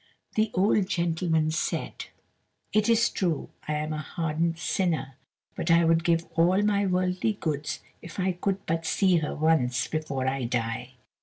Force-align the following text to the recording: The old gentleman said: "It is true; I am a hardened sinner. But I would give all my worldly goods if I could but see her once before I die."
The 0.33 0.49
old 0.55 0.87
gentleman 0.89 1.51
said: 1.51 2.05
"It 2.73 2.89
is 2.89 3.07
true; 3.07 3.49
I 3.67 3.75
am 3.75 3.93
a 3.93 3.99
hardened 3.99 4.57
sinner. 4.57 5.13
But 5.53 5.69
I 5.69 5.85
would 5.85 6.03
give 6.03 6.25
all 6.35 6.63
my 6.63 6.87
worldly 6.87 7.33
goods 7.33 7.81
if 8.01 8.19
I 8.19 8.31
could 8.31 8.65
but 8.65 8.83
see 8.87 9.17
her 9.17 9.35
once 9.35 9.85
before 9.87 10.27
I 10.27 10.45
die." 10.45 10.93